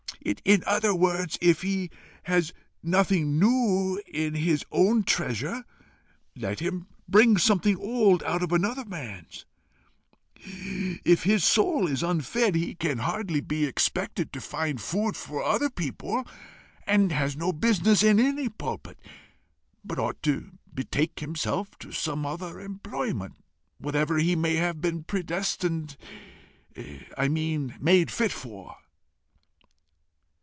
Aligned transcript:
In 0.45 0.63
other 0.67 0.93
words, 0.93 1.39
if 1.41 1.63
he 1.63 1.89
has 2.23 2.53
nothing 2.83 3.39
new 3.39 3.99
in 4.05 4.35
his 4.35 4.63
own 4.71 5.01
treasure, 5.03 5.63
let 6.35 6.59
him 6.59 6.85
bring 7.09 7.37
something 7.37 7.75
old 7.79 8.21
out 8.21 8.43
of 8.43 8.51
another 8.51 8.85
man's. 8.85 9.45
If 10.35 11.23
his 11.23 11.37
own 11.41 11.47
soul 11.47 11.87
is 11.87 12.03
unfed, 12.03 12.53
he 12.53 12.75
can 12.75 12.99
hardly 12.99 13.41
be 13.41 13.65
expected 13.65 14.31
to 14.33 14.41
find 14.41 14.79
food 14.79 15.17
for 15.17 15.41
other 15.43 15.71
people, 15.71 16.27
and 16.85 17.11
has 17.11 17.35
no 17.35 17.51
business 17.51 18.03
in 18.03 18.19
any 18.19 18.47
pulpit, 18.47 18.99
but 19.83 19.97
ought 19.97 20.21
to 20.21 20.51
betake 20.71 21.19
himself 21.19 21.75
to 21.79 21.91
some 21.91 22.27
other 22.27 22.59
employment 22.59 23.43
whatever 23.79 24.19
he 24.19 24.35
may 24.35 24.53
have 24.57 24.81
been 24.81 25.03
predestined 25.03 25.97
to 26.75 27.03
I 27.17 27.27
mean, 27.27 27.73
made 27.79 28.11
fit 28.11 28.31
for." 28.31 28.75